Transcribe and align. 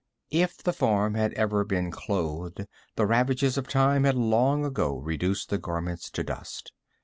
If 0.31 0.63
the 0.63 0.73
form 0.73 1.13
had 1.13 1.31
ever 1.33 1.63
been 1.63 1.91
clothed, 1.91 2.65
the 2.95 3.05
ravages 3.05 3.55
of 3.55 3.67
time 3.67 4.03
had 4.03 4.15
long 4.15 4.65
ago 4.65 4.97
reduced 4.97 5.49
the 5.49 5.59
garments 5.59 6.09
to 6.09 6.23
dust. 6.23 6.71